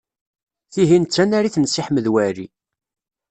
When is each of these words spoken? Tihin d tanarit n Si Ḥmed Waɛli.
Tihin 0.73 1.03
d 1.05 1.09
tanarit 1.09 1.55
n 1.59 1.65
Si 1.67 1.81
Ḥmed 1.87 2.05
Waɛli. 2.13 2.47